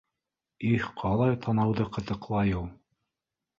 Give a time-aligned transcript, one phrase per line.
[0.69, 2.69] Их, ҡалай танауҙы ҡытыҡлай ул!